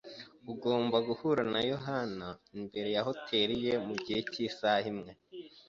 [0.51, 5.11] Ugomba guhura na yohani imbere ya hoteri ye mugihe cyisaha imwe